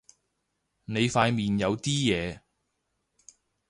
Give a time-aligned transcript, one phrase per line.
[0.85, 2.41] 你塊面有啲嘢